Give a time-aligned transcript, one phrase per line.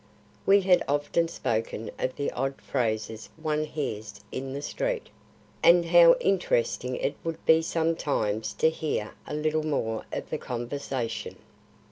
[0.47, 5.09] We had often spoken of the odd phrases one hears in the street,
[5.61, 11.35] and how interesting it would be sometimes to hear a little more of the conversation.